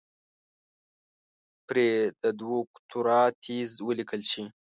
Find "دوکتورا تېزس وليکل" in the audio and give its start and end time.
2.41-4.21